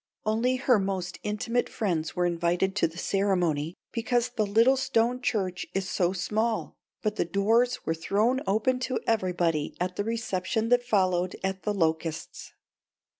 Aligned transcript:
Only 0.25 0.55
her 0.55 0.79
most 0.79 1.19
intimate 1.21 1.69
friends 1.69 2.15
were 2.15 2.25
invited 2.25 2.75
to 2.75 2.87
the 2.87 2.97
ceremony, 2.97 3.75
because 3.91 4.29
the 4.29 4.47
little 4.47 4.75
stone 4.75 5.21
church 5.21 5.67
is 5.75 5.87
so 5.87 6.11
small, 6.11 6.75
but 7.03 7.17
the 7.17 7.23
doors 7.23 7.85
were 7.85 7.93
thrown 7.93 8.41
open 8.47 8.79
to 8.79 8.99
everybody 9.05 9.77
at 9.79 9.97
the 9.97 10.03
reception 10.03 10.69
that 10.69 10.81
followed 10.81 11.35
at 11.43 11.61
The 11.61 11.73
Locusts. 11.75 12.51